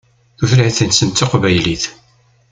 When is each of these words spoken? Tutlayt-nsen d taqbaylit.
Tutlayt-nsen 0.37 1.07
d 1.09 1.13
taqbaylit. 1.17 1.83